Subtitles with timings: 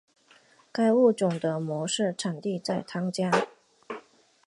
[0.71, 3.29] 该物种的模式产地在汤加。